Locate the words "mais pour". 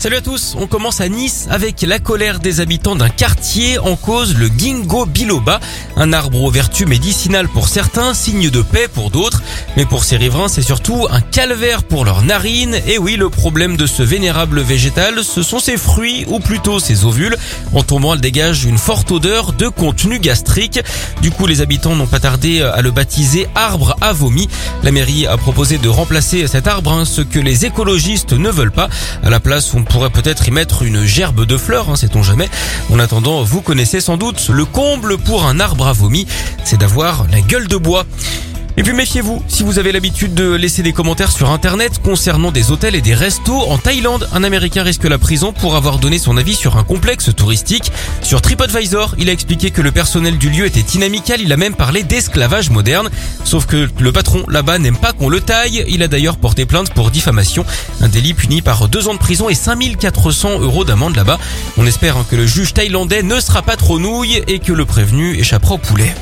9.76-10.04